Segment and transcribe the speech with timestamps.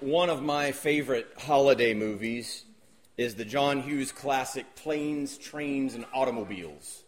[0.00, 2.64] One of my favorite holiday movies
[3.16, 7.04] is the John Hughes classic Planes, Trains, and Automobiles.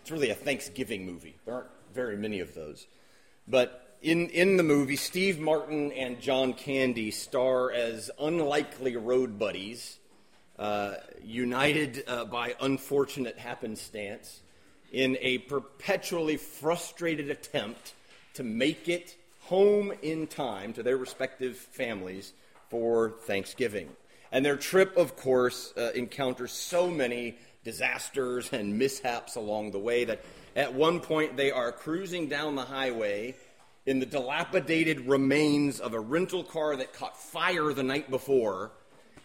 [0.00, 1.34] It's really a Thanksgiving movie.
[1.44, 2.86] There aren't very many of those.
[3.48, 9.98] But in, in the movie, Steve Martin and John Candy star as unlikely road buddies,
[10.56, 10.94] uh,
[11.24, 14.40] united uh, by unfortunate happenstance
[14.92, 17.92] in a perpetually frustrated attempt
[18.34, 22.32] to make it home in time to their respective families
[22.70, 23.88] for Thanksgiving.
[24.32, 30.04] And their trip, of course, uh, encounters so many disasters and mishaps along the way
[30.04, 30.24] that
[30.56, 33.34] at one point they are cruising down the highway
[33.86, 38.72] in the dilapidated remains of a rental car that caught fire the night before.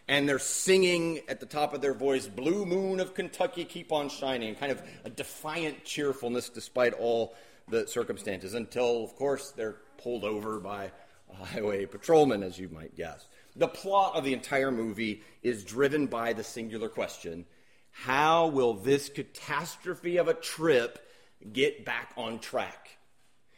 [0.07, 4.09] And they're singing at the top of their voice, Blue Moon of Kentucky, keep on
[4.09, 7.35] shining, kind of a defiant cheerfulness despite all
[7.67, 10.91] the circumstances, until, of course, they're pulled over by
[11.31, 13.27] a highway patrolman, as you might guess.
[13.55, 17.45] The plot of the entire movie is driven by the singular question
[17.91, 21.05] how will this catastrophe of a trip
[21.51, 22.97] get back on track?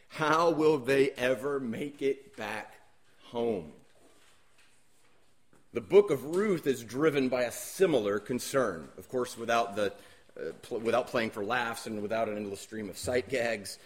[0.08, 2.74] How will they ever make it back
[3.24, 3.72] home?
[5.72, 8.88] The book of Ruth is driven by a similar concern.
[8.98, 9.92] Of course, without, the,
[10.36, 13.78] uh, pl- without playing for laughs and without an endless stream of sight gags.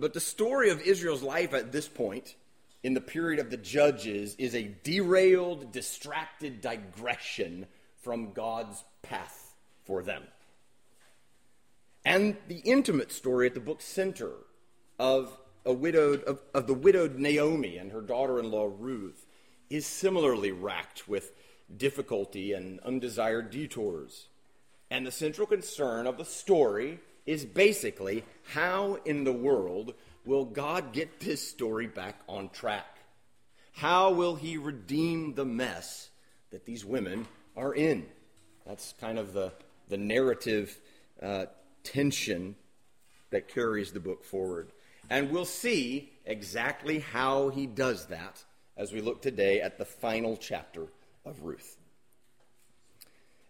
[0.00, 2.34] But the story of Israel's life at this point,
[2.82, 7.66] in the period of the judges, is a derailed, distracted digression
[8.02, 9.54] from God's path
[9.84, 10.22] for them.
[12.04, 14.32] And the intimate story at the book's center
[14.98, 19.26] of a widowed of, of the widowed Naomi and her daughter-in-law Ruth
[19.70, 21.32] is similarly racked with
[21.76, 24.28] difficulty and undesired detours.
[24.90, 30.92] And the central concern of the story is basically how in the world will God
[30.92, 32.98] get this story back on track?
[33.72, 36.10] How will he redeem the mess
[36.50, 38.06] that these women are in?
[38.66, 39.52] That's kind of the,
[39.88, 40.78] the narrative
[41.20, 41.46] uh,
[41.82, 42.54] tension
[43.30, 44.72] that carries the book forward.
[45.10, 48.44] And we'll see exactly how he does that
[48.76, 50.86] as we look today at the final chapter
[51.24, 51.76] of Ruth.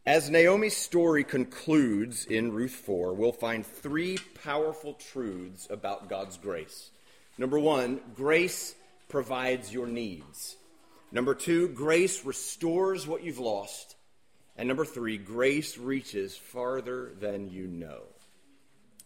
[0.04, 6.90] As Naomi's story concludes in Ruth 4, we'll find three powerful truths about God's grace.
[7.38, 8.74] Number one, grace
[9.08, 10.56] provides your needs.
[11.12, 13.94] Number two, grace restores what you've lost.
[14.56, 18.00] And number three, grace reaches farther than you know.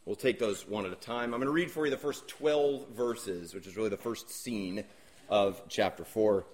[0.07, 1.35] We'll take those one at a time.
[1.35, 4.31] I'm going to read for you the first 12 verses, which is really the first
[4.31, 4.83] scene
[5.29, 6.47] of chapter 4,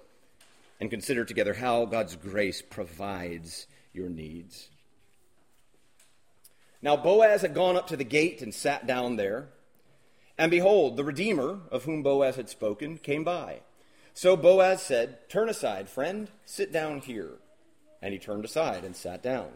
[0.80, 4.68] and consider together how God's grace provides your needs.
[6.80, 9.48] Now Boaz had gone up to the gate and sat down there.
[10.36, 13.60] And behold, the Redeemer, of whom Boaz had spoken, came by.
[14.14, 17.34] So Boaz said, Turn aside, friend, sit down here.
[18.00, 19.50] And he turned aside and sat down.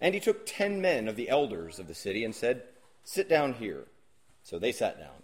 [0.00, 2.62] And he took ten men of the elders of the city and said,
[3.04, 3.86] Sit down here.
[4.42, 5.22] So they sat down.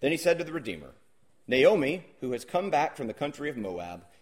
[0.00, 0.92] Then he said to the Redeemer,
[1.46, 4.04] Naomi, who has come back from the country of Moab,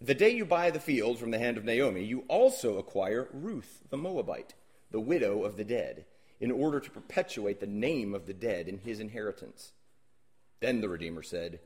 [0.00, 3.82] the day you buy the field from the hand of Naomi, you also acquire Ruth
[3.90, 4.54] the Moabite,
[4.90, 6.06] the widow of the dead,
[6.40, 9.72] in order to perpetuate the name of the dead in his inheritance.
[10.60, 11.60] Then the Redeemer said,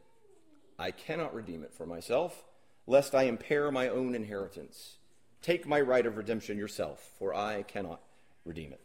[0.78, 2.44] I cannot redeem it for myself,
[2.86, 4.96] lest I impair my own inheritance.
[5.40, 8.00] Take my right of redemption yourself, for I cannot
[8.44, 8.80] redeem it.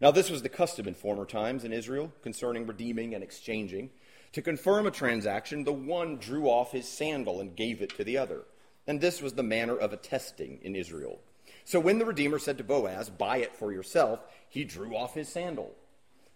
[0.00, 3.90] Now, this was the custom in former times in Israel concerning redeeming and exchanging.
[4.34, 8.18] To confirm a transaction, the one drew off his sandal and gave it to the
[8.18, 8.42] other.
[8.84, 11.20] And this was the manner of attesting in Israel.
[11.64, 15.28] So when the Redeemer said to Boaz, Buy it for yourself, he drew off his
[15.28, 15.76] sandal.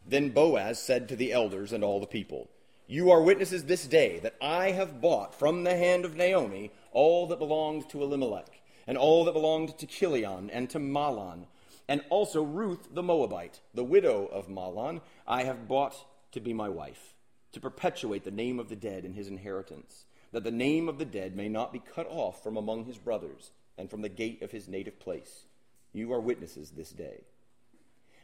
[0.07, 2.49] Then Boaz said to the elders and all the people,
[2.87, 7.27] You are witnesses this day that I have bought from the hand of Naomi all
[7.27, 11.47] that belonged to Elimelech, and all that belonged to Chilion and to Mahlon,
[11.89, 15.97] and also Ruth the Moabite, the widow of Mahlon, I have bought
[16.31, 17.17] to be my wife
[17.53, 21.05] to perpetuate the name of the dead in his inheritance, that the name of the
[21.05, 24.51] dead may not be cut off from among his brothers and from the gate of
[24.51, 25.45] his native place.
[25.93, 27.23] You are witnesses this day.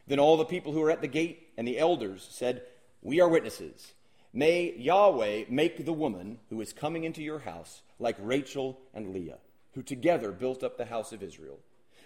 [0.07, 2.63] Then all the people who were at the gate and the elders said,
[3.01, 3.93] We are witnesses.
[4.33, 9.37] May Yahweh make the woman who is coming into your house like Rachel and Leah,
[9.73, 11.59] who together built up the house of Israel.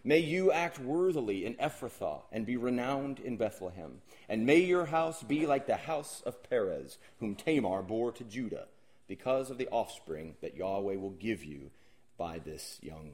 [0.04, 4.02] May you act worthily in Ephrathah and be renowned in Bethlehem.
[4.28, 8.68] And may your house be like the house of Perez, whom Tamar bore to Judah,
[9.08, 11.72] because of the offspring that Yahweh will give you
[12.18, 13.14] by this young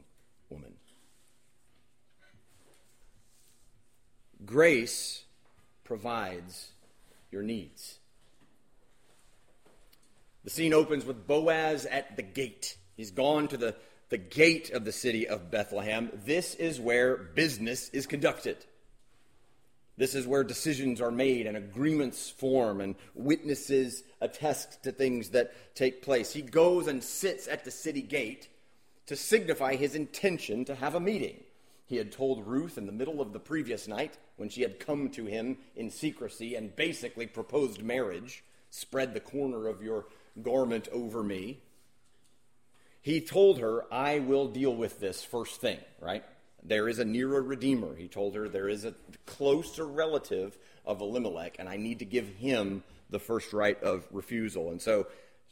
[0.50, 0.74] woman.
[4.46, 5.24] Grace
[5.84, 6.72] provides
[7.32, 8.00] your needs.
[10.44, 12.78] The scene opens with Boaz at the gate.
[12.96, 13.76] He's gone to the,
[14.10, 16.12] the gate of the city of Bethlehem.
[16.26, 18.58] This is where business is conducted.
[19.98, 25.54] This is where decisions are made and agreements form and witnesses attest to things that
[25.74, 26.34] take place.
[26.34, 28.50] He goes and sits at the city gate
[29.06, 31.44] to signify his intention to have a meeting.
[31.88, 35.10] He had told Ruth in the middle of the previous night, when she had come
[35.12, 40.08] to him in secrecy and basically proposed marriage, spread the corner of your
[40.42, 41.60] garment over me.
[43.06, 46.24] He told her, I will deal with this first thing, right?
[46.64, 47.96] There is a nearer redeemer.
[47.96, 48.96] He told her there is a
[49.28, 50.58] closer relative
[50.88, 54.72] of Elimelech, and I need to give him the first right of refusal.
[54.72, 55.06] And so,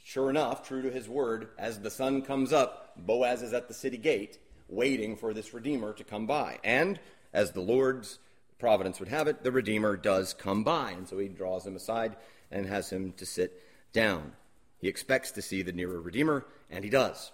[0.03, 3.75] sure enough, true to his word, as the sun comes up, Boaz is at the
[3.75, 6.57] city gate waiting for this Redeemer to come by.
[6.63, 6.99] And
[7.33, 8.17] as the Lord's
[8.57, 10.93] providence would have it, the Redeemer does come by.
[10.93, 12.15] And so he draws him aside
[12.49, 13.61] and has him to sit
[13.93, 14.31] down.
[14.79, 17.31] He expects to see the nearer Redeemer, and he does.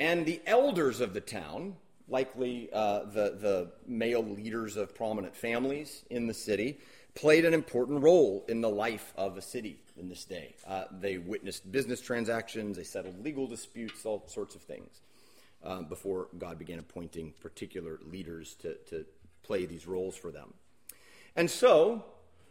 [0.00, 1.76] And the elders of the town,
[2.08, 6.80] likely uh, the, the male leaders of prominent families in the city,
[7.14, 10.54] played an important role in the life of a city in this day.
[10.66, 15.02] Uh, they witnessed business transactions, they settled legal disputes, all sorts of things
[15.62, 19.04] um, before God began appointing particular leaders to, to
[19.42, 20.54] play these roles for them.
[21.36, 22.06] And so,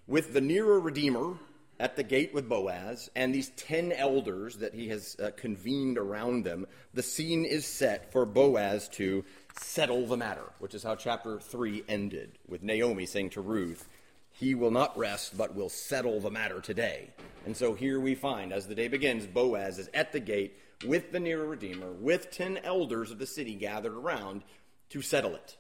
[0.06, 1.38] with the nearer Redeemer
[1.80, 6.44] at the gate with Boaz and these ten elders that he has uh, convened around
[6.44, 9.24] them, the scene is set for Boaz to
[9.58, 13.88] settle the matter, which is how chapter 3 ended, with Naomi saying to Ruth,
[14.32, 17.12] He will not rest, but will settle the matter today.
[17.46, 21.12] And so here we find, as the day begins, Boaz is at the gate with
[21.12, 24.44] the nearer Redeemer, with ten elders of the city gathered around
[24.90, 25.58] to settle it,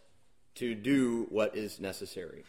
[0.55, 2.43] to do what is necessary.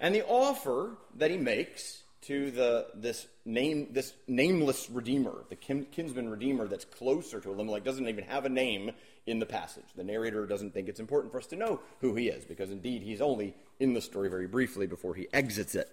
[0.00, 6.28] And the offer that he makes to the this name this nameless redeemer, the kinsman
[6.28, 8.92] redeemer that's closer to Elimelech, doesn't even have a name
[9.26, 9.84] in the passage.
[9.96, 13.02] The narrator doesn't think it's important for us to know who he is, because indeed
[13.02, 15.90] he's only in the story very briefly before he exits it.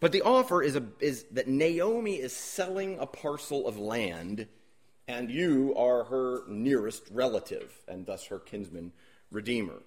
[0.00, 4.48] But the offer is, a, is that Naomi is selling a parcel of land
[5.06, 8.92] and you are her nearest relative, and thus her kinsman
[9.30, 9.82] redeemer.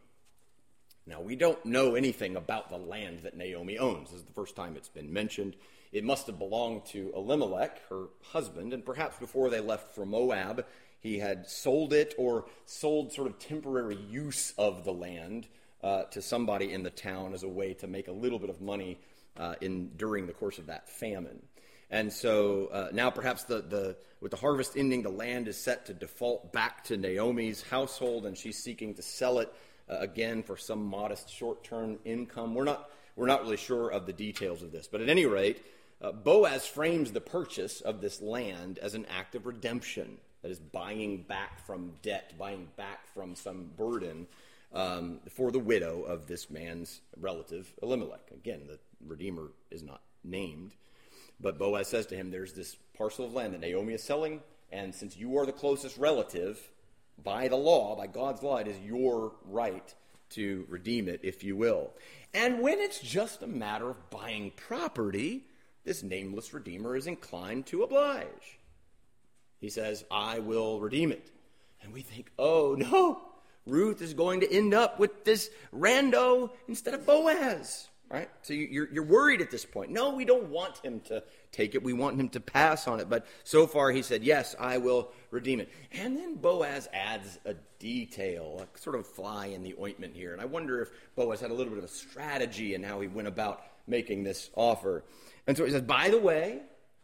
[1.07, 4.11] Now, we don't know anything about the land that Naomi owns.
[4.11, 5.55] This is the first time it's been mentioned.
[5.91, 10.65] It must have belonged to Elimelech, her husband, and perhaps before they left for Moab,
[10.99, 15.47] he had sold it or sold sort of temporary use of the land
[15.83, 18.61] uh, to somebody in the town as a way to make a little bit of
[18.61, 18.97] money
[19.37, 21.41] uh, in, during the course of that famine.
[21.89, 25.85] And so uh, now, perhaps the, the, with the harvest ending, the land is set
[25.85, 29.53] to default back to Naomi's household, and she's seeking to sell it
[29.89, 32.55] uh, again for some modest short term income.
[32.55, 35.63] We're not, we're not really sure of the details of this, but at any rate,
[36.01, 40.59] uh, Boaz frames the purchase of this land as an act of redemption, that is,
[40.59, 44.27] buying back from debt, buying back from some burden
[44.73, 48.31] um, for the widow of this man's relative, Elimelech.
[48.31, 50.73] Again, the Redeemer is not named.
[51.39, 54.41] But Boaz says to him, There's this parcel of land that Naomi is selling,
[54.71, 56.59] and since you are the closest relative,
[57.23, 59.93] by the law, by God's law, it is your right
[60.31, 61.91] to redeem it, if you will.
[62.33, 65.45] And when it's just a matter of buying property,
[65.87, 68.59] this nameless redeemer is inclined to oblige.
[69.59, 71.31] He says, I will redeem it.
[71.81, 73.21] And we think, oh no,
[73.65, 78.29] Ruth is going to end up with this rando instead of Boaz right?
[78.41, 79.91] So you're, you're worried at this point.
[79.91, 81.83] No, we don't want him to take it.
[81.83, 83.09] We want him to pass on it.
[83.09, 85.69] But so far, he said, Yes, I will redeem it.
[85.91, 90.33] And then Boaz adds a detail, a sort of fly in the ointment here.
[90.33, 93.07] And I wonder if Boaz had a little bit of a strategy in how he
[93.07, 95.03] went about making this offer.
[95.47, 96.59] And so he says, By the way,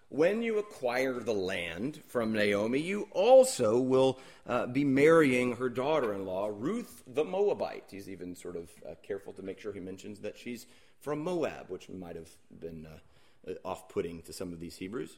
[0.10, 6.14] when you acquire the land from Naomi, you also will uh, be marrying her daughter
[6.14, 7.86] in law, Ruth the Moabite.
[7.90, 10.68] He's even sort of uh, careful to make sure he mentions that she's
[11.00, 15.18] from Moab, which might have been uh, uh off putting to some of these Hebrews.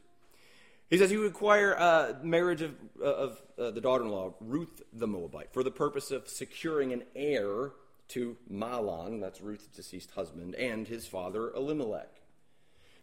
[0.90, 4.82] He says, You require uh, marriage of, uh, of uh, the daughter in law, Ruth
[4.94, 7.72] the Moabite, for the purpose of securing an heir
[8.10, 12.22] to Mahlon, that's Ruth's deceased husband, and his father Elimelech.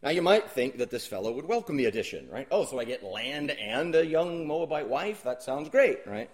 [0.02, 2.48] Now, you might think that this fellow would welcome the addition, right?
[2.50, 5.22] Oh, so I get land and a young Moabite wife?
[5.22, 6.28] That sounds great, right?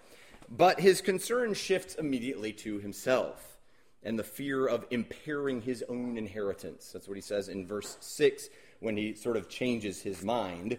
[0.49, 3.59] But his concern shifts immediately to himself.
[4.03, 6.91] and the fear of impairing his own inheritance.
[6.93, 8.49] That's what he says in verse 6
[8.81, 10.79] when he sort of changes his mind.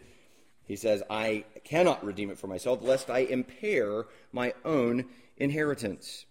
[0.63, 5.05] He says, I cannot redeem it for myself, lest I impair my own
[5.38, 6.25] inheritance.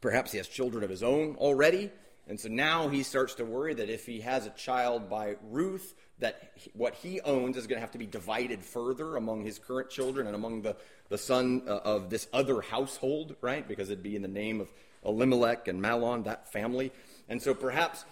[0.00, 1.90] Perhaps he has children of his own already,
[2.28, 5.94] and so now he starts to worry that if he has a child by Ruth,
[6.20, 9.90] that what he owns is going to have to be divided further among his current
[9.90, 10.76] children and among the,
[11.08, 13.66] the son uh, of this other household, right?
[13.66, 14.72] Because it'd be in the name of
[15.04, 16.92] Elimelech and Mahlon, that family.
[17.28, 18.04] And so perhaps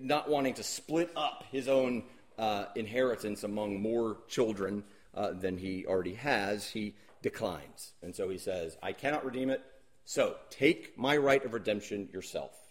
[0.00, 2.02] not wanting to split up his own
[2.38, 4.82] uh, inheritance among more children
[5.14, 7.92] uh, than he already has, he declines.
[8.02, 9.62] And so he says, I cannot redeem it,
[10.04, 12.65] so take my right of redemption yourself.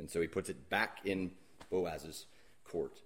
[0.00, 1.30] And so he puts it back in
[1.70, 2.26] Boaz's
[2.64, 2.98] court.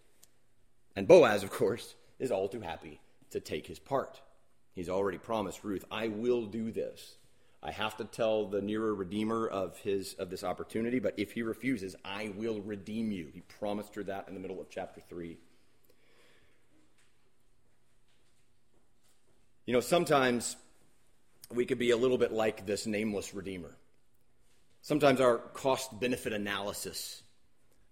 [0.96, 4.20] And Boaz, of course, is all too happy to take his part.
[4.74, 7.16] He's already promised Ruth, I will do this.
[7.62, 11.42] I have to tell the nearer redeemer of his of this opportunity, but if he
[11.42, 13.28] refuses, I will redeem you.
[13.32, 15.38] He promised her that in the middle of chapter 3.
[19.66, 20.56] You know, sometimes
[21.50, 23.74] we could be a little bit like this nameless redeemer.
[24.84, 27.22] Sometimes our cost benefit analysis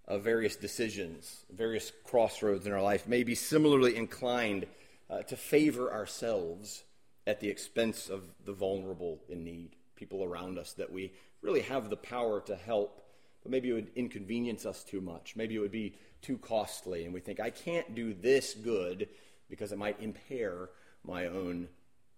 [0.07, 4.67] of various decisions, various crossroads in our life may be similarly inclined
[5.09, 6.85] uh, to favor ourselves
[7.27, 11.89] at the expense of the vulnerable in need, people around us that we really have
[11.89, 13.03] the power to help,
[13.43, 15.35] but maybe it would inconvenience us too much.
[15.35, 19.09] Maybe it would be too costly, and we think, I can't do this good
[19.49, 20.69] because it might impair
[21.03, 21.69] my own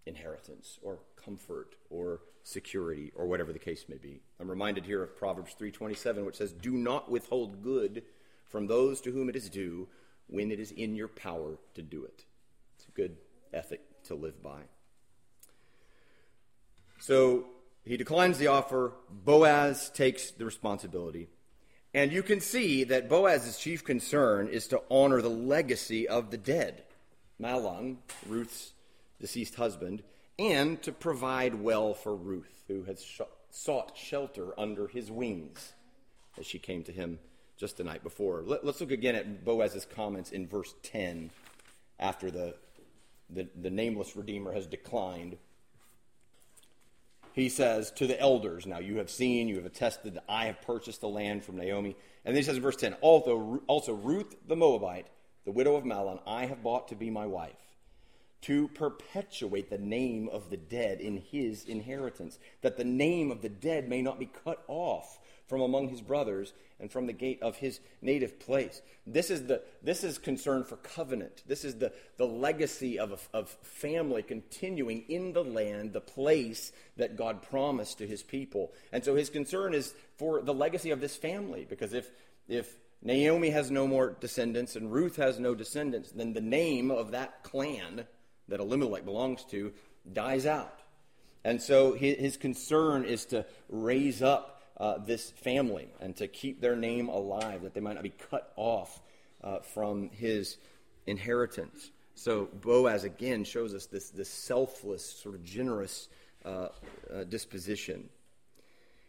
[0.04, 4.20] inheritance or comfort or security or whatever the case may be.
[4.38, 8.02] I'm reminded here of Proverbs 3:27 which says do not withhold good
[8.46, 9.88] from those to whom it is due
[10.28, 12.24] when it is in your power to do it.
[12.76, 13.16] It's a good
[13.52, 14.62] ethic to live by.
[17.00, 17.46] So
[17.84, 18.92] he declines the offer.
[19.10, 21.28] Boaz takes the responsibility.
[21.92, 26.36] And you can see that Boaz's chief concern is to honor the legacy of the
[26.36, 26.82] dead,
[27.40, 28.72] Mahlon, Ruth's
[29.20, 30.02] deceased husband,
[30.38, 35.72] and to provide well for Ruth, who has sh- sought shelter under his wings
[36.38, 37.18] as she came to him
[37.56, 38.42] just the night before.
[38.44, 41.30] Let, us look again at Boaz's comments in verse 10
[42.00, 42.54] after the,
[43.30, 45.36] the, the nameless Redeemer has declined
[47.34, 50.62] he says to the elders, Now you have seen, you have attested that I have
[50.62, 51.96] purchased the land from Naomi.
[52.24, 55.08] And then he says in verse 10, Also, also Ruth the Moabite,
[55.44, 57.63] the widow of Mahlon, I have bought to be my wife,
[58.44, 63.48] to perpetuate the name of the dead in his inheritance, that the name of the
[63.48, 67.56] dead may not be cut off from among his brothers and from the gate of
[67.56, 68.82] his native place.
[69.06, 71.42] This is, the, this is concern for covenant.
[71.46, 76.72] This is the, the legacy of, a, of family continuing in the land, the place
[76.96, 78.72] that God promised to his people.
[78.92, 82.10] And so his concern is for the legacy of this family, because if,
[82.48, 87.12] if Naomi has no more descendants and Ruth has no descendants, then the name of
[87.12, 88.06] that clan
[88.48, 89.72] that Elimelech belongs to
[90.12, 90.80] dies out.
[91.44, 96.60] And so his, his concern is to raise up uh, this family and to keep
[96.60, 99.00] their name alive, that they might not be cut off
[99.42, 100.56] uh, from his
[101.06, 101.90] inheritance.
[102.14, 106.08] So Boaz again shows us this, this selfless, sort of generous
[106.44, 106.68] uh,
[107.12, 108.08] uh, disposition.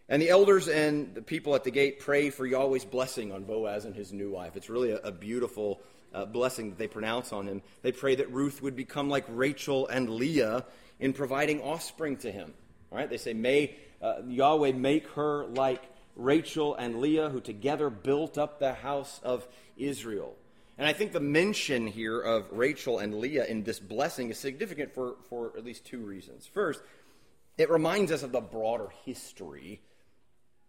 [0.07, 3.85] And the elders and the people at the gate pray for Yahweh's blessing on Boaz
[3.85, 4.55] and his new wife.
[4.55, 5.81] It's really a, a beautiful
[6.13, 7.61] uh, blessing that they pronounce on him.
[7.81, 10.65] They pray that Ruth would become like Rachel and Leah
[10.99, 12.53] in providing offspring to him.
[12.91, 15.83] All right, they say, May uh, Yahweh make her like
[16.15, 19.47] Rachel and Leah, who together built up the house of
[19.77, 20.35] Israel.
[20.77, 24.93] And I think the mention here of Rachel and Leah in this blessing is significant
[24.93, 26.45] for, for at least two reasons.
[26.45, 26.81] First,
[27.57, 29.81] it reminds us of the broader history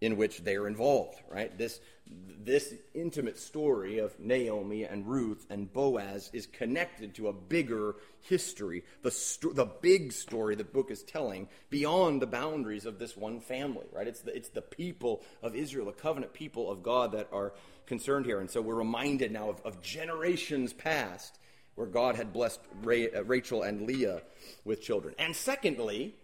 [0.01, 1.57] in which they're involved, right?
[1.57, 7.97] This, this intimate story of Naomi and Ruth and Boaz is connected to a bigger
[8.21, 13.17] history, the, sto- the big story the book is telling beyond the boundaries of this
[13.17, 14.07] one family, right?
[14.07, 17.55] It's the, it's the people of Israel, the covenant people of God that are
[17.87, 18.41] concerned here.
[18.41, 21.39] And so we're reminded now of, of generations past
[21.75, 24.23] where God had blessed Rachel and Leah
[24.65, 25.15] with children.
[25.19, 26.17] And secondly,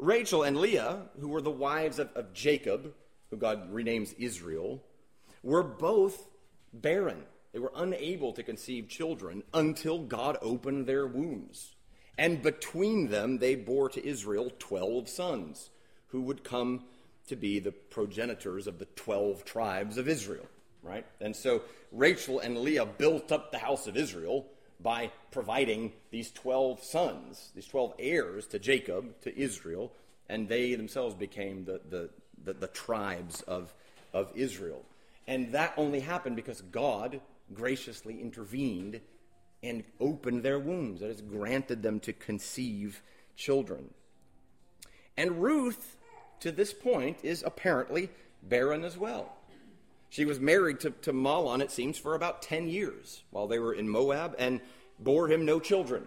[0.00, 2.94] Rachel and Leah, who were the wives of, of Jacob,
[3.28, 4.82] who God renames Israel,
[5.42, 6.26] were both
[6.72, 7.24] barren.
[7.52, 11.74] They were unable to conceive children until God opened their wombs.
[12.16, 15.68] And between them, they bore to Israel 12 sons
[16.08, 16.84] who would come
[17.28, 20.46] to be the progenitors of the 12 tribes of Israel,
[20.82, 21.04] right?
[21.20, 24.46] And so Rachel and Leah built up the house of Israel
[24.82, 29.92] by providing these 12 sons, these 12 heirs to Jacob, to Israel,
[30.28, 32.10] and they themselves became the, the,
[32.44, 33.74] the, the tribes of
[34.12, 34.84] of Israel.
[35.26, 37.20] And that only happened because God
[37.52, 39.00] graciously intervened
[39.62, 43.02] and opened their wombs, that has granted them to conceive
[43.36, 43.90] children.
[45.16, 45.96] And Ruth,
[46.40, 48.08] to this point, is apparently
[48.42, 49.36] barren as well.
[50.10, 53.72] She was married to, to Mahlon, it seems, for about 10 years while they were
[53.72, 54.60] in Moab and
[54.98, 56.06] bore him no children.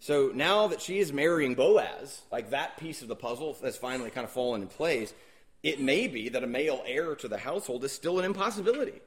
[0.00, 4.10] So now that she is marrying Boaz, like that piece of the puzzle has finally
[4.10, 5.14] kind of fallen in place,
[5.62, 9.00] it may be that a male heir to the household is still an impossibility.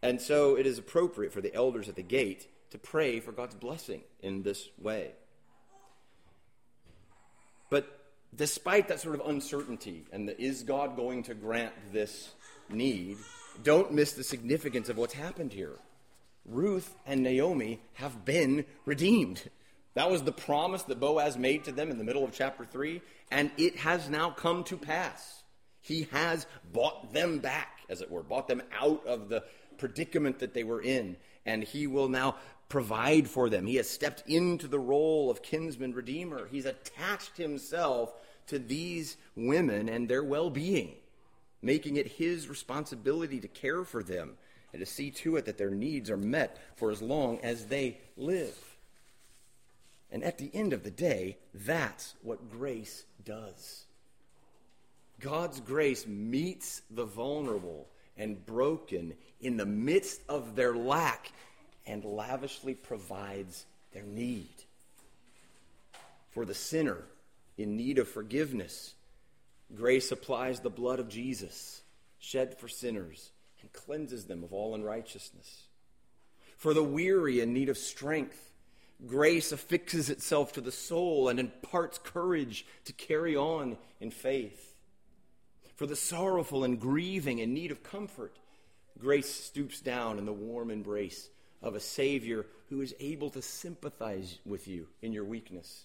[0.00, 3.54] And so it is appropriate for the elders at the gate to pray for God's
[3.54, 5.10] blessing in this way.
[7.68, 8.00] But
[8.34, 12.30] despite that sort of uncertainty and the is God going to grant this
[12.70, 13.18] need,
[13.62, 15.78] don't miss the significance of what's happened here.
[16.44, 19.50] Ruth and Naomi have been redeemed.
[19.94, 23.02] That was the promise that Boaz made to them in the middle of chapter 3,
[23.30, 25.42] and it has now come to pass.
[25.80, 29.44] He has bought them back, as it were, bought them out of the
[29.78, 32.36] predicament that they were in, and he will now
[32.68, 33.66] provide for them.
[33.66, 36.48] He has stepped into the role of kinsman redeemer.
[36.50, 38.14] He's attached himself
[38.46, 40.94] to these women and their well being,
[41.62, 44.34] making it his responsibility to care for them
[44.72, 47.98] and to see to it that their needs are met for as long as they
[48.16, 48.56] live.
[50.10, 53.84] And at the end of the day, that's what grace does.
[55.20, 61.32] God's grace meets the vulnerable and broken in the midst of their lack
[61.86, 64.64] and lavishly provides their need.
[66.30, 67.04] For the sinner
[67.56, 68.94] in need of forgiveness,
[69.74, 71.82] grace applies the blood of Jesus,
[72.18, 75.62] shed for sinners, and cleanses them of all unrighteousness.
[76.56, 78.52] For the weary in need of strength,
[79.06, 84.74] grace affixes itself to the soul and imparts courage to carry on in faith.
[85.76, 88.38] For the sorrowful and grieving in need of comfort,
[88.98, 91.28] grace stoops down in the warm embrace
[91.62, 95.84] of a Savior who is able to sympathize with you in your weakness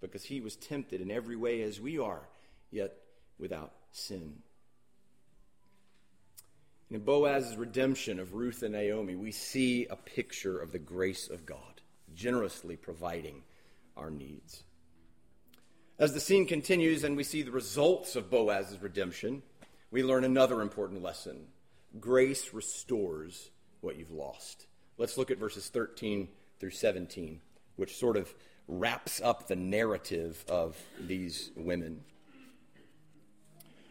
[0.00, 2.28] because he was tempted in every way as we are,
[2.70, 2.94] yet
[3.40, 4.42] without sin.
[6.90, 11.46] In Boaz's redemption of Ruth and Naomi, we see a picture of the grace of
[11.46, 11.80] God,
[12.14, 13.42] generously providing
[13.96, 14.64] our needs.
[15.98, 19.42] As the scene continues and we see the results of Boaz's redemption,
[19.90, 21.46] we learn another important lesson
[21.98, 23.50] grace restores
[23.80, 24.66] what you've lost.
[24.98, 27.40] Let's look at verses 13 through 17,
[27.76, 28.32] which sort of
[28.68, 32.02] wraps up the narrative of these women.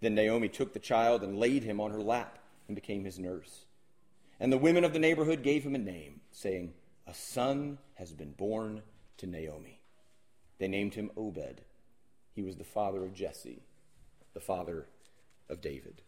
[0.00, 3.64] Then Naomi took the child and laid him on her lap and became his nurse.
[4.40, 6.74] And the women of the neighborhood gave him a name, saying,
[7.06, 8.82] A son has been born
[9.16, 9.80] to Naomi.
[10.58, 11.62] They named him Obed.
[12.34, 13.62] He was the father of Jesse,
[14.34, 14.86] the father
[15.48, 16.02] of David.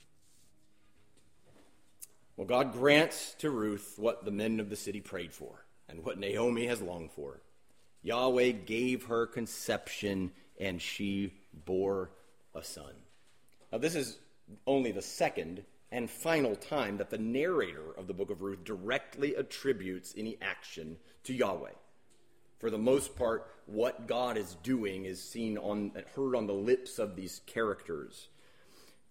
[2.37, 6.19] Well, God grants to Ruth what the men of the city prayed for and what
[6.19, 7.41] Naomi has longed for.
[8.03, 12.13] Yahweh gave her conception, and she bore
[12.55, 12.95] a son.
[13.73, 14.19] Now, this is
[14.67, 19.35] only the second and final time that the narrator of the book of Ruth directly
[19.35, 21.73] attributes any action to Yahweh.
[22.59, 26.99] For the most part, what God is doing is seen on heard on the lips
[26.99, 28.29] of these characters.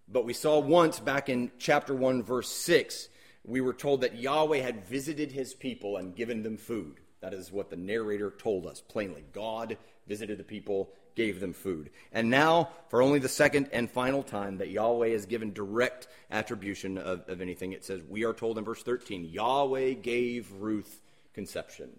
[0.08, 3.10] But we saw once back in chapter 1 verse 6
[3.46, 7.00] we were told that Yahweh had visited his people and given them food.
[7.22, 9.24] That is what the narrator told us plainly.
[9.34, 11.90] God visited the people, gave them food.
[12.14, 16.98] And now, for only the second and final time that Yahweh has given direct attribution
[16.98, 21.02] of, of anything, it says, we are told in verse 13, Yahweh gave Ruth
[21.34, 21.90] conception,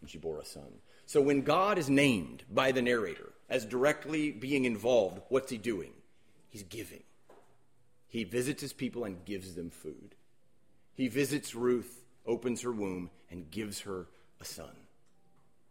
[0.00, 0.68] and she bore a son.
[1.06, 5.90] So when God is named by the narrator as directly being involved, what's he doing?
[6.48, 7.02] He's giving.
[8.06, 10.14] He visits his people and gives them food.
[10.94, 14.06] He visits Ruth, opens her womb, and gives her
[14.40, 14.76] a son.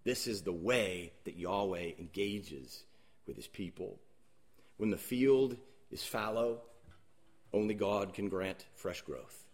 [0.04, 2.84] This is the way that Yahweh engages
[3.28, 4.00] with his people.
[4.78, 5.58] When the field
[5.92, 6.62] is fallow,
[7.54, 9.46] only God can grant fresh growth.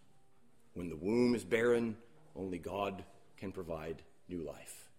[0.74, 1.98] When the womb is barren,
[2.36, 3.04] only God
[3.38, 4.90] can provide new life.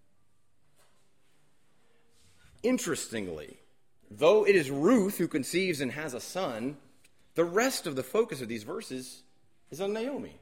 [2.62, 3.58] Interestingly,
[4.10, 6.76] though it is Ruth who conceives and has a son,
[7.34, 9.22] The rest of the focus of these verses
[9.70, 10.38] is on Naomi.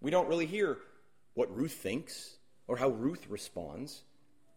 [0.00, 0.78] We don't really hear
[1.34, 2.36] what Ruth thinks
[2.68, 4.02] or how Ruth responds.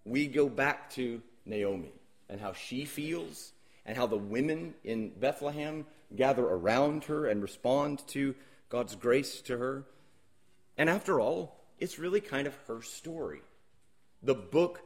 [0.05, 1.93] We go back to Naomi
[2.33, 3.53] and how she feels
[3.85, 8.33] and how the women in Bethlehem gather around her and respond to
[8.69, 9.83] God's grace to her.
[10.75, 13.41] And after all, it's really kind of her story.
[14.23, 14.81] The book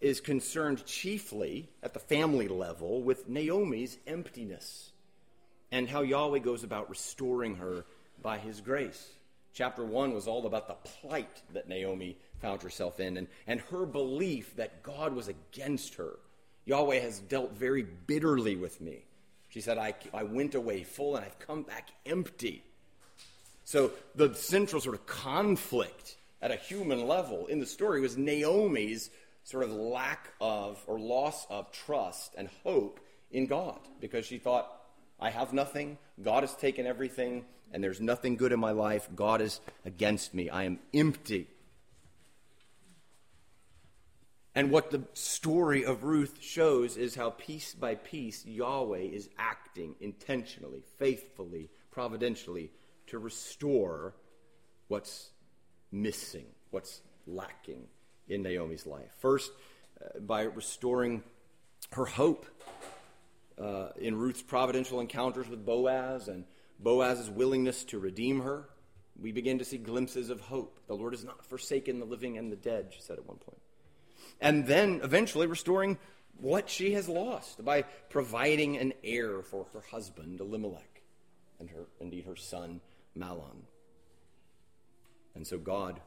[0.00, 4.92] is concerned chiefly at the family level with Naomi's emptiness
[5.70, 7.84] and how Yahweh goes about restoring her
[8.22, 9.10] by his grace.
[9.52, 13.84] Chapter 1 was all about the plight that Naomi found herself in and, and her
[13.84, 16.18] belief that God was against her.
[16.66, 19.04] Yahweh has dealt very bitterly with me.
[19.48, 22.62] She said, I, I went away full and I've come back empty.
[23.64, 29.10] So the central sort of conflict at a human level in the story was Naomi's
[29.44, 33.00] sort of lack of or loss of trust and hope
[33.30, 34.70] in God because she thought,
[35.18, 39.08] I have nothing, God has taken everything, and there's nothing good in my life.
[39.16, 40.50] God is against me.
[40.50, 41.48] I am empty.
[44.56, 49.94] And what the story of Ruth shows is how piece by piece Yahweh is acting
[50.00, 52.70] intentionally, faithfully, providentially
[53.08, 54.14] to restore
[54.88, 55.28] what's
[55.92, 57.86] missing, what's lacking
[58.28, 59.10] in Naomi's life.
[59.18, 59.52] First,
[60.00, 61.22] uh, by restoring
[61.92, 62.46] her hope
[63.60, 66.44] uh, in Ruth's providential encounters with Boaz and
[66.80, 68.70] Boaz's willingness to redeem her,
[69.20, 70.80] we begin to see glimpses of hope.
[70.86, 73.58] The Lord has not forsaken the living and the dead, she said at one point.
[74.40, 75.98] And then eventually restoring
[76.40, 81.02] what she has lost by providing an heir for her husband, Elimelech,
[81.58, 82.80] and her, indeed her son,
[83.16, 83.62] Mahlon.
[85.34, 86.00] And so God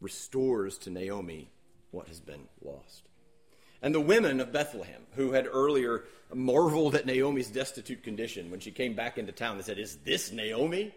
[0.00, 1.50] restores to Naomi
[1.90, 3.08] what has been lost.
[3.82, 8.70] And the women of Bethlehem, who had earlier marveled at Naomi's destitute condition when she
[8.70, 10.94] came back into town, they said, Is this Naomi?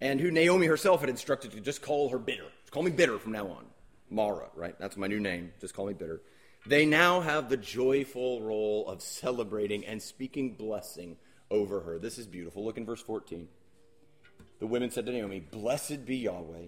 [0.00, 2.46] And who Naomi herself had instructed to just call her bitter.
[2.72, 3.64] Call me bitter from now on.
[4.12, 4.78] Mara, right?
[4.78, 5.52] That's my new name.
[5.60, 6.20] Just call me bitter.
[6.66, 11.16] They now have the joyful role of celebrating and speaking blessing
[11.50, 11.98] over her.
[11.98, 12.64] This is beautiful.
[12.64, 13.48] Look in verse 14.
[14.60, 16.66] The women said to Naomi, Blessed be Yahweh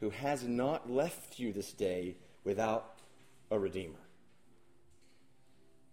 [0.00, 2.98] who has not left you this day without
[3.50, 4.00] a Redeemer.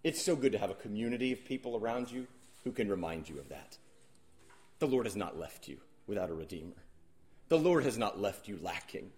[0.04, 2.26] It's so good to have a community of people around you
[2.63, 3.78] who can remind you of that.
[4.80, 6.84] The Lord has not left you without a Redeemer.
[7.50, 9.12] The Lord has not left you lacking.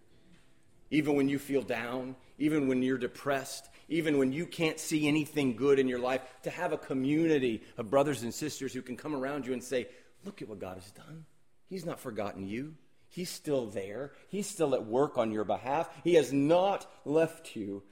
[0.92, 5.56] Even when you feel down, even when you're depressed, even when you can't see anything
[5.56, 9.16] good in your life, to have a community of brothers and sisters who can come
[9.16, 9.88] around you and say,
[10.26, 11.26] Look at what God has done.
[11.70, 12.74] He's not forgotten you.
[13.08, 14.12] He's still there.
[14.28, 15.90] He's still at work on your behalf.
[16.04, 17.84] He has not left you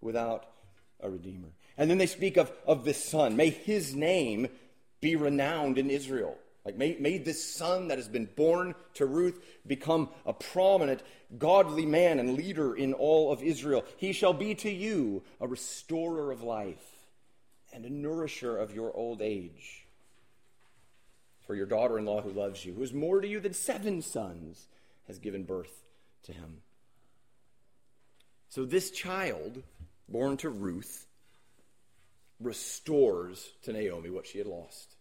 [0.00, 0.46] without
[1.00, 1.48] a Redeemer.
[1.78, 3.36] And then they speak of, of this son.
[3.36, 4.48] May his name
[5.00, 6.36] be renowned in Israel.
[6.66, 11.00] Like, may, may this son that has been born to Ruth become a prominent,
[11.38, 13.84] godly man and leader in all of Israel.
[13.98, 16.84] He shall be to you a restorer of life
[17.72, 19.86] and a nourisher of your old age
[21.46, 24.02] for your daughter in law who loves you, who is more to you than seven
[24.02, 24.66] sons,
[25.06, 25.84] has given birth
[26.24, 26.62] to him.
[28.48, 29.62] So this child,
[30.08, 31.06] born to Ruth,
[32.40, 34.95] restores to Naomi what she had lost,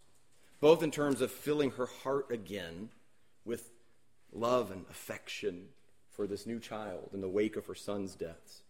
[0.65, 2.89] both in terms of filling her heart again
[3.45, 3.69] with
[4.33, 5.67] love and affection
[6.09, 8.63] for this new child in the wake of her son's deaths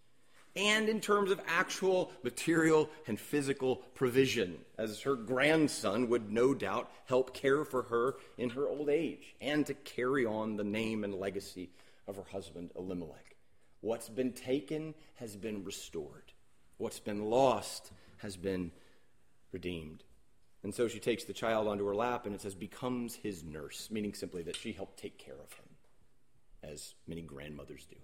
[0.58, 6.92] and in terms of actual material and physical provision, as her grandson would no doubt
[7.06, 11.16] help care for her in her old age and to carry on the name and
[11.16, 11.70] legacy
[12.10, 13.38] of her husband Elimelech.
[13.80, 16.34] What's been taken has been restored,
[16.78, 18.74] what's been lost has been
[19.54, 20.04] redeemed.
[20.66, 23.90] And so she takes the child onto her lap and it says, becomes his nurse,
[23.92, 25.66] meaning simply that she helped take care of him,
[26.64, 27.98] as many grandmothers do.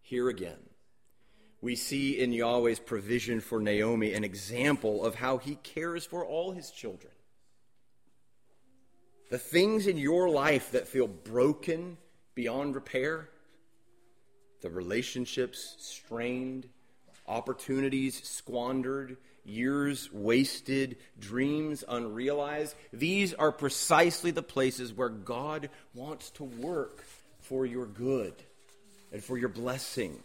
[0.00, 0.56] Here again,
[1.60, 6.52] we see in Yahweh's provision for Naomi an example of how he cares for all
[6.52, 7.12] his children.
[9.28, 11.98] The things in your life that feel broken
[12.34, 13.28] beyond repair,
[14.62, 16.66] the relationships strained,
[17.26, 26.44] opportunities squandered, years wasted, dreams unrealized, these are precisely the places where God wants to
[26.44, 27.04] work
[27.40, 28.34] for your good
[29.12, 30.22] and for your blessing.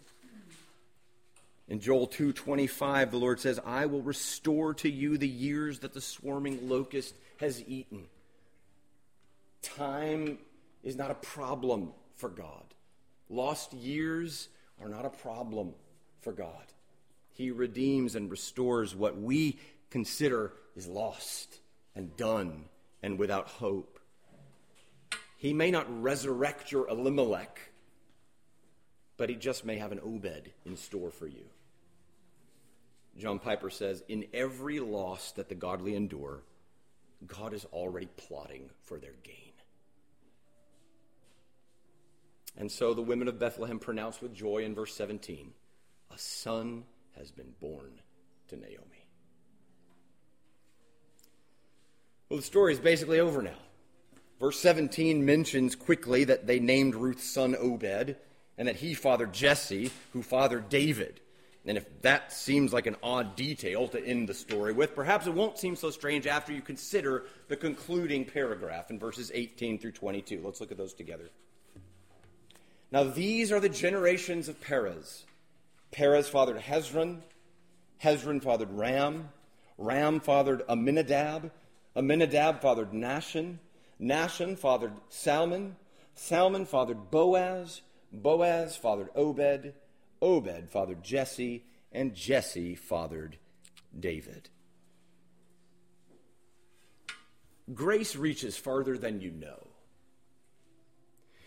[1.67, 6.01] In Joel 2:25 the Lord says, "I will restore to you the years that the
[6.01, 8.09] swarming locust has eaten."
[9.61, 10.39] Time
[10.83, 12.73] is not a problem for God.
[13.29, 15.73] Lost years are not a problem
[16.19, 16.73] for God.
[17.33, 21.59] He redeems and restores what we consider is lost
[21.95, 22.65] and done
[23.01, 23.99] and without hope.
[25.37, 27.59] He may not resurrect your Elimelech,
[29.17, 31.45] but he just may have an Obed in store for you.
[33.17, 36.43] John Piper says, In every loss that the godly endure,
[37.27, 39.35] God is already plotting for their gain.
[42.57, 45.51] And so the women of Bethlehem pronounce with joy in verse 17
[46.13, 46.83] a son
[47.17, 47.99] has been born
[48.49, 49.07] to Naomi.
[52.29, 53.59] Well, the story is basically over now.
[54.39, 58.15] Verse 17 mentions quickly that they named Ruth's son Obed
[58.57, 61.21] and that he fathered Jesse, who fathered David.
[61.65, 65.33] And if that seems like an odd detail to end the story with, perhaps it
[65.33, 70.41] won't seem so strange after you consider the concluding paragraph in verses 18 through 22.
[70.43, 71.29] Let's look at those together.
[72.91, 75.23] Now, these are the generations of Perez.
[75.93, 77.19] Perez fathered Hezron,
[78.01, 79.29] Hezron fathered Ram,
[79.77, 81.51] Ram fathered Amminadab,
[81.95, 83.59] Amminadab fathered Nahshon,
[84.01, 85.75] Nahshon fathered Salmon,
[86.15, 89.73] Salmon fathered Boaz, Boaz fathered Obed,
[90.21, 93.37] Obed fathered Jesse, and Jesse fathered
[93.97, 94.49] David.
[97.73, 99.67] Grace reaches farther than you know.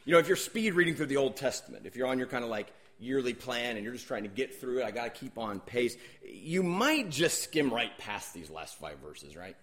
[0.05, 2.45] You know, if you're speed reading through the Old Testament, if you're on your kind
[2.45, 5.21] of like yearly plan and you're just trying to get through it, I got to
[5.21, 9.57] keep on pace, you might just skim right past these last five verses, right?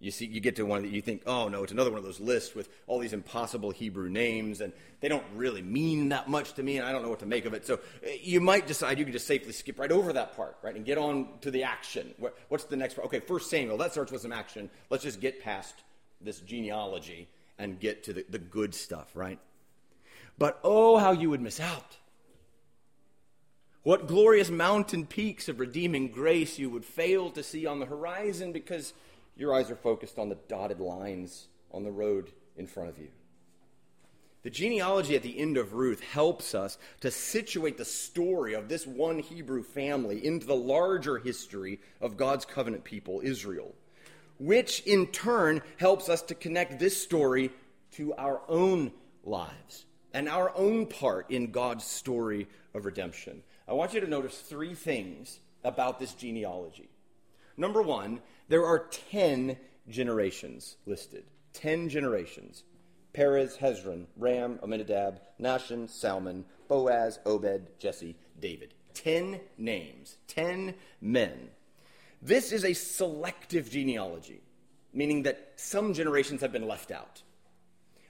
[0.00, 2.04] You see, you get to one that you think, oh no, it's another one of
[2.04, 6.52] those lists with all these impossible Hebrew names, and they don't really mean that much
[6.54, 7.66] to me, and I don't know what to make of it.
[7.66, 10.74] So eh, you might decide you can just safely skip right over that part, right,
[10.74, 12.12] and get on to the action.
[12.48, 13.06] What's the next part?
[13.06, 14.68] Okay, First Samuel, that starts with some action.
[14.90, 15.74] Let's just get past
[16.20, 19.38] this genealogy and get to the, the good stuff, right?
[20.36, 21.96] But oh, how you would miss out.
[23.84, 28.50] What glorious mountain peaks of redeeming grace you would fail to see on the horizon
[28.50, 28.94] because
[29.36, 33.08] your eyes are focused on the dotted lines on the road in front of you.
[34.42, 38.86] The genealogy at the end of Ruth helps us to situate the story of this
[38.86, 43.74] one Hebrew family into the larger history of God's covenant people, Israel,
[44.38, 47.50] which in turn helps us to connect this story
[47.92, 48.92] to our own
[49.24, 53.42] lives and our own part in God's story of redemption.
[53.66, 56.90] I want you to notice three things about this genealogy.
[57.56, 59.56] Number one, there are 10
[59.88, 61.24] generations listed.
[61.54, 62.64] 10 generations.
[63.14, 68.74] Perez, Hezron, Ram, Amminadab, Nahshon, Salmon, Boaz, Obed, Jesse, David.
[68.94, 71.50] 10 names, 10 men.
[72.20, 74.40] This is a selective genealogy,
[74.92, 77.22] meaning that some generations have been left out,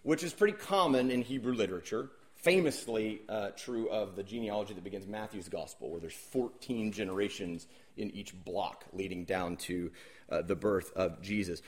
[0.02, 2.10] which is pretty common in Hebrew literature
[2.44, 8.10] famously uh, true of the genealogy that begins Matthew's gospel, where there's 14 generations in
[8.10, 9.90] each block leading down to
[10.28, 11.62] uh, the birth of Jesus.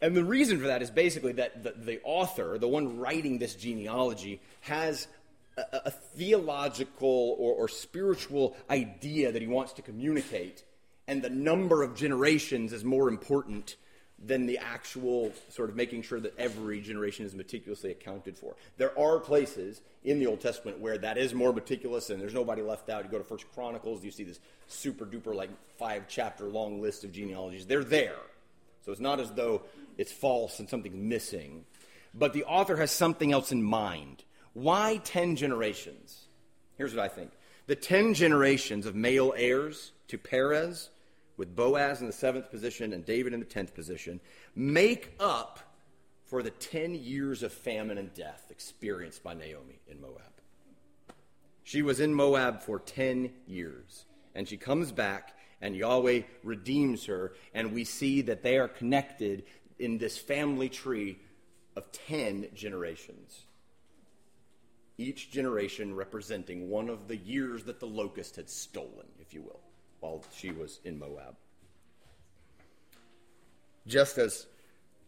[0.00, 3.54] And the reason for that is basically that the, the author, the one writing this
[3.54, 5.06] genealogy, has
[5.58, 10.64] a, a theological or, or spiritual idea that he wants to communicate,
[11.06, 13.76] and the number of generations is more important
[14.18, 18.56] than the actual sort of making sure that every generation is meticulously accounted for.
[18.78, 22.62] There are places in the Old Testament where that is more meticulous and there's nobody
[22.62, 23.04] left out.
[23.04, 27.04] You go to First Chronicles, you see this super duper like five chapter long list
[27.04, 27.66] of genealogies.
[27.66, 28.16] They're there.
[28.86, 29.62] So it's not as though
[29.98, 31.64] it's false and something's missing.
[32.14, 34.24] But the author has something else in mind.
[34.54, 36.26] Why 10 generations?
[36.78, 37.32] Here's what I think.
[37.66, 40.88] The 10 generations of male heirs to Perez
[41.36, 44.20] with Boaz in the seventh position and David in the tenth position,
[44.54, 45.60] make up
[46.24, 50.22] for the 10 years of famine and death experienced by Naomi in Moab.
[51.62, 57.34] She was in Moab for 10 years, and she comes back, and Yahweh redeems her,
[57.54, 59.44] and we see that they are connected
[59.78, 61.18] in this family tree
[61.76, 63.44] of 10 generations.
[64.98, 69.60] Each generation representing one of the years that the locust had stolen, if you will
[70.06, 71.34] while she was in Moab.
[73.86, 74.46] Just as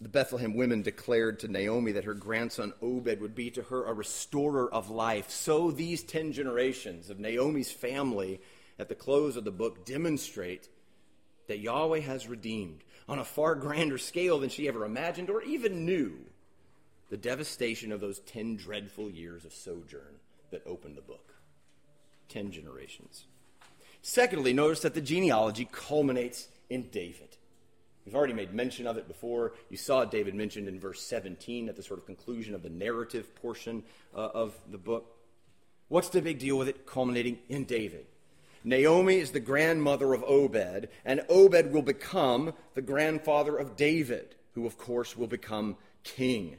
[0.00, 3.92] the Bethlehem women declared to Naomi that her grandson Obed would be to her a
[3.92, 8.40] restorer of life, so these 10 generations of Naomi's family
[8.78, 10.68] at the close of the book demonstrate
[11.46, 15.84] that Yahweh has redeemed on a far grander scale than she ever imagined or even
[15.84, 16.18] knew
[17.08, 21.34] the devastation of those 10 dreadful years of sojourn that opened the book.
[22.28, 23.26] 10 generations.
[24.02, 27.36] Secondly, notice that the genealogy culminates in David.
[28.04, 29.52] We've already made mention of it before.
[29.68, 33.34] You saw David mentioned in verse 17 at the sort of conclusion of the narrative
[33.34, 33.82] portion
[34.14, 35.14] uh, of the book.
[35.88, 38.06] What's the big deal with it culminating in David?
[38.64, 44.34] Naomi is the grandmother of Obed, and Obed will become the grandfather of David.
[44.54, 46.56] who, of course, will become king,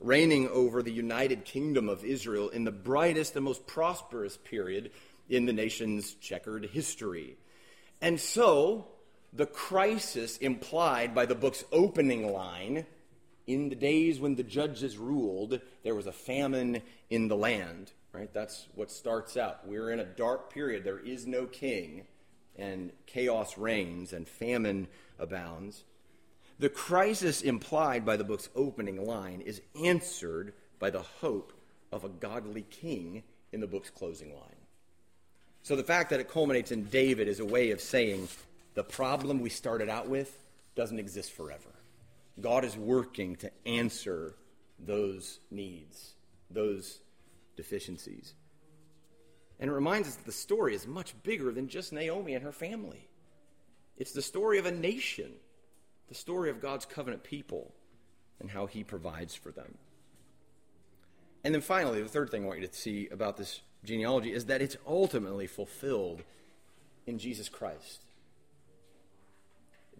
[0.00, 4.90] reigning over the united kingdom of Israel in the brightest and most prosperous period
[5.32, 7.36] in the nation's checkered history.
[8.00, 8.86] And so,
[9.32, 12.86] the crisis implied by the book's opening line
[13.46, 17.92] in the days when the judges ruled, there was a famine in the land.
[18.12, 18.32] Right?
[18.32, 19.66] That's what starts out.
[19.66, 20.84] We're in a dark period.
[20.84, 22.04] There is no king,
[22.56, 24.86] and chaos reigns, and famine
[25.18, 25.84] abounds.
[26.58, 31.54] The crisis implied by the book's opening line is answered by the hope
[31.90, 34.61] of a godly king in the book's closing line.
[35.62, 38.28] So the fact that it culminates in David is a way of saying
[38.74, 40.42] the problem we started out with
[40.74, 41.70] doesn't exist forever.
[42.40, 44.34] God is working to answer
[44.78, 46.14] those needs,
[46.50, 47.00] those
[47.56, 48.34] deficiencies.
[49.60, 52.52] And it reminds us that the story is much bigger than just Naomi and her
[52.52, 53.08] family.
[53.96, 55.30] It's the story of a nation,
[56.08, 57.72] the story of God's covenant people,
[58.40, 59.78] and how he provides for them.
[61.44, 64.46] And then finally, the third thing I want you to see about this genealogy is
[64.46, 66.22] that it's ultimately fulfilled
[67.06, 68.02] in Jesus Christ.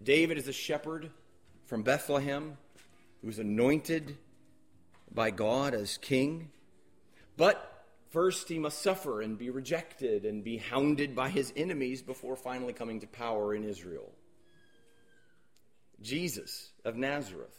[0.01, 1.11] David is a shepherd
[1.65, 2.57] from Bethlehem
[3.21, 4.17] who was anointed
[5.13, 6.49] by God as king.
[7.37, 12.35] But first, he must suffer and be rejected and be hounded by his enemies before
[12.35, 14.11] finally coming to power in Israel.
[16.01, 17.57] Jesus of Nazareth,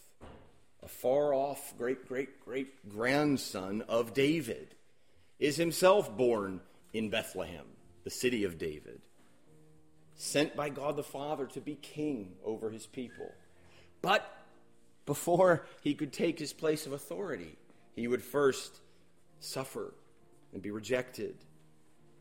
[0.83, 4.75] a far off great great great grandson of David,
[5.39, 6.61] is himself born
[6.93, 7.67] in Bethlehem,
[8.05, 9.01] the city of David
[10.17, 13.33] sent by God the Father to be king over his people.
[14.01, 14.31] But
[15.07, 17.57] before he could take his place of authority,
[17.95, 18.81] he would first
[19.41, 19.95] suffer
[20.53, 21.37] and be rejected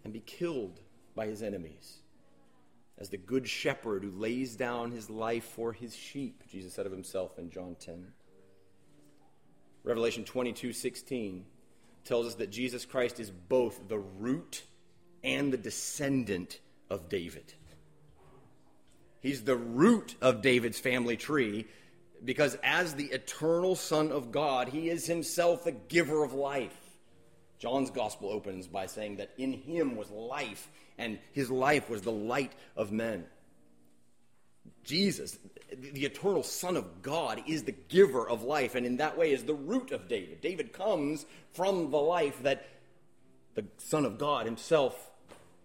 [0.04, 0.80] and be killed
[1.16, 2.00] by his enemies.
[2.98, 6.92] As the good shepherd who lays down his life for his sheep, Jesus said of
[6.92, 8.08] himself in John 10.
[9.84, 11.46] Revelation 22 16
[12.04, 14.64] tells us that Jesus Christ is both the root
[15.24, 17.54] and the descendant of David.
[19.22, 21.66] He's the root of David's family tree
[22.24, 26.78] because, as the eternal Son of God, he is himself the giver of life.
[27.58, 32.12] John's gospel opens by saying that in him was life, and his life was the
[32.12, 33.26] light of men.
[34.84, 35.38] Jesus,
[35.72, 39.44] the eternal Son of God, is the giver of life, and in that way is
[39.44, 40.42] the root of David.
[40.42, 42.68] David comes from the life that
[43.56, 45.12] the Son of God himself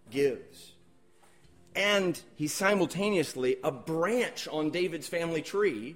[0.09, 0.73] gives
[1.75, 5.95] and he's simultaneously a branch on David's family tree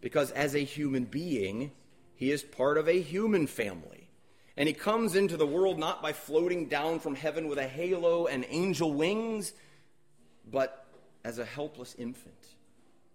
[0.00, 1.72] because as a human being,
[2.14, 4.08] he is part of a human family.
[4.56, 8.26] And he comes into the world not by floating down from heaven with a halo
[8.26, 9.52] and angel wings,
[10.48, 10.79] but
[11.24, 12.46] as a helpless infant,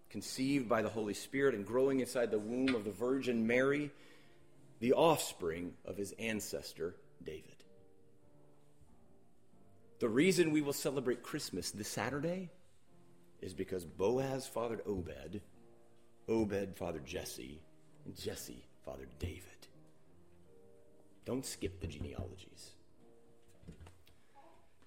[0.09, 3.91] conceived by the Holy Spirit and growing inside the womb of the Virgin Mary,
[4.79, 7.63] the offspring of his ancestor David.
[9.99, 12.49] The reason we will celebrate Christmas this Saturday
[13.41, 15.41] is because Boaz fathered Obed,
[16.27, 17.61] Obed fathered Jesse,
[18.05, 19.41] and Jesse fathered David.
[21.25, 22.71] Don't skip the genealogies.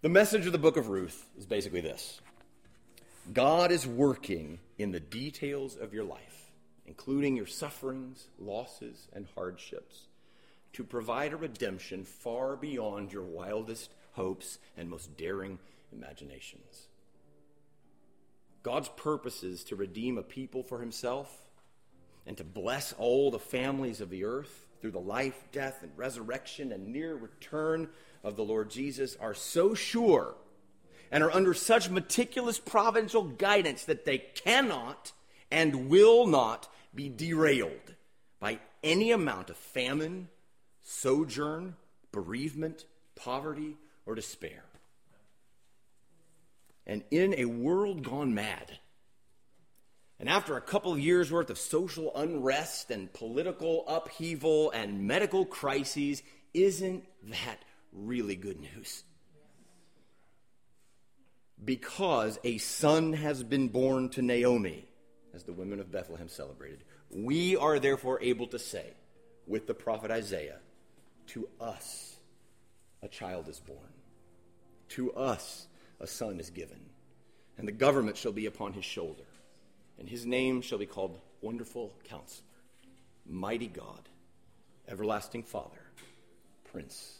[0.02, 2.20] The message of the book of Ruth is basically this
[3.32, 6.52] God is working in the details of your life,
[6.86, 10.06] including your sufferings, losses, and hardships,
[10.72, 15.58] to provide a redemption far beyond your wildest hopes, and most daring
[15.92, 16.88] imaginations.
[18.62, 21.32] God's purposes to redeem a people for himself
[22.26, 26.72] and to bless all the families of the earth through the life, death, and resurrection
[26.72, 27.88] and near return
[28.24, 30.34] of the Lord Jesus are so sure
[31.10, 35.12] and are under such meticulous providential guidance that they cannot
[35.50, 37.94] and will not be derailed
[38.40, 40.28] by any amount of famine,
[40.82, 41.76] sojourn,
[42.12, 44.64] bereavement, poverty, or despair.
[46.86, 48.78] And in a world gone mad,
[50.20, 55.44] and after a couple of years' worth of social unrest and political upheaval and medical
[55.44, 56.22] crises,
[56.52, 59.04] isn't that really good news?
[61.64, 64.86] Because a son has been born to Naomi,
[65.34, 68.86] as the women of Bethlehem celebrated, we are therefore able to say,
[69.46, 70.58] with the prophet Isaiah,
[71.28, 72.16] to us
[73.02, 73.78] a child is born.
[74.90, 75.66] To us
[76.00, 76.80] a son is given,
[77.56, 79.24] and the government shall be upon his shoulder,
[79.98, 82.46] and his name shall be called Wonderful Counselor,
[83.26, 84.08] Mighty God,
[84.86, 85.82] Everlasting Father,
[86.72, 87.17] Prince